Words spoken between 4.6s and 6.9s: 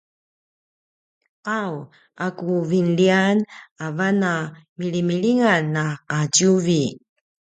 “milimilingan na qatjuvi”